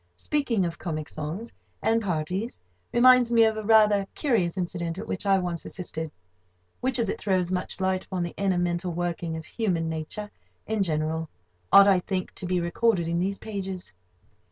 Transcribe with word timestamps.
Speaking 0.17 0.65
of 0.65 0.79
comic 0.79 1.07
songs 1.07 1.53
and 1.79 2.01
parties, 2.01 2.59
reminds 2.91 3.31
me 3.31 3.43
of 3.43 3.55
a 3.55 3.61
rather 3.63 4.07
curious 4.15 4.57
incident 4.57 4.97
at 4.97 5.07
which 5.07 5.27
I 5.27 5.37
once 5.37 5.63
assisted; 5.63 6.11
which, 6.79 6.97
as 6.97 7.07
it 7.07 7.19
throws 7.21 7.51
much 7.51 7.79
light 7.79 8.05
upon 8.05 8.23
the 8.23 8.33
inner 8.35 8.57
mental 8.57 8.91
working 8.93 9.37
of 9.37 9.45
human 9.45 9.89
nature 9.89 10.31
in 10.65 10.81
general, 10.81 11.29
ought, 11.71 11.87
I 11.87 11.99
think, 11.99 12.33
to 12.33 12.47
be 12.47 12.59
recorded 12.59 13.07
in 13.07 13.19
these 13.19 13.37
pages. 13.37 13.93